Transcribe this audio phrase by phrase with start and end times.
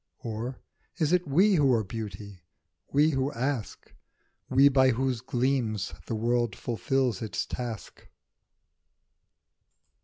[0.23, 0.59] Or
[0.97, 2.41] is it we who are Beauty,
[2.91, 3.93] we who ask?
[4.49, 8.07] We by whose gleams the world fulfils its task.